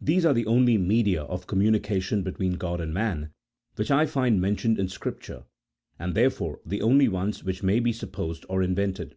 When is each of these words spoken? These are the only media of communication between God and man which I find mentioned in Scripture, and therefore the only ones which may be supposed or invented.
These 0.00 0.24
are 0.24 0.32
the 0.32 0.46
only 0.46 0.78
media 0.78 1.24
of 1.24 1.46
communication 1.46 2.22
between 2.22 2.52
God 2.54 2.80
and 2.80 2.94
man 2.94 3.34
which 3.76 3.90
I 3.90 4.06
find 4.06 4.40
mentioned 4.40 4.78
in 4.78 4.88
Scripture, 4.88 5.44
and 5.98 6.14
therefore 6.14 6.62
the 6.64 6.80
only 6.80 7.06
ones 7.10 7.44
which 7.44 7.62
may 7.62 7.78
be 7.78 7.92
supposed 7.92 8.46
or 8.48 8.62
invented. 8.62 9.14